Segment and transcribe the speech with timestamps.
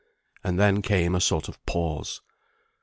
[0.43, 2.21] And then came a sort of pause.